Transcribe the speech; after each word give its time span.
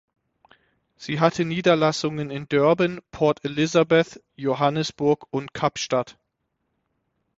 Sie 0.95 1.19
hatte 1.19 1.45
Niederlassungen 1.45 2.31
in 2.31 2.49
Durban, 2.49 3.01
Port 3.11 3.45
Elizabeth, 3.45 4.19
Johannesburg 4.35 5.27
und 5.29 5.53
Kapstadt. 5.53 6.17